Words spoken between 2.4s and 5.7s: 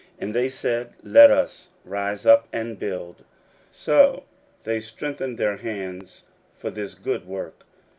and build. So they strengthened their